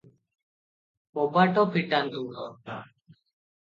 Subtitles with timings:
[1.19, 2.27] କବାଟ ଫିଟାନ୍ତୁ।"